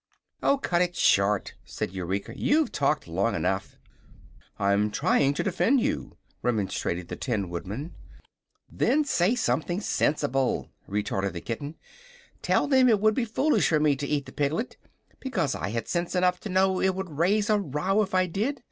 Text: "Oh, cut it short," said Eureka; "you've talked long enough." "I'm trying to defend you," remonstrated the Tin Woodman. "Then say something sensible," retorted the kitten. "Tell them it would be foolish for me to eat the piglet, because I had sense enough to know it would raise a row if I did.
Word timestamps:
"Oh, 0.41 0.57
cut 0.57 0.81
it 0.81 0.95
short," 0.95 1.53
said 1.63 1.91
Eureka; 1.91 2.33
"you've 2.35 2.71
talked 2.71 3.07
long 3.07 3.35
enough." 3.35 3.77
"I'm 4.57 4.89
trying 4.89 5.35
to 5.35 5.43
defend 5.43 5.79
you," 5.79 6.17
remonstrated 6.41 7.07
the 7.07 7.15
Tin 7.15 7.49
Woodman. 7.49 7.93
"Then 8.67 9.03
say 9.05 9.35
something 9.35 9.79
sensible," 9.79 10.71
retorted 10.87 11.33
the 11.33 11.39
kitten. 11.41 11.75
"Tell 12.41 12.65
them 12.67 12.89
it 12.89 12.99
would 12.99 13.13
be 13.13 13.25
foolish 13.25 13.67
for 13.67 13.79
me 13.79 13.95
to 13.97 14.07
eat 14.07 14.25
the 14.25 14.31
piglet, 14.31 14.75
because 15.19 15.53
I 15.53 15.69
had 15.69 15.87
sense 15.87 16.15
enough 16.15 16.39
to 16.39 16.49
know 16.49 16.81
it 16.81 16.95
would 16.95 17.19
raise 17.19 17.47
a 17.51 17.59
row 17.59 18.01
if 18.01 18.15
I 18.15 18.25
did. 18.25 18.59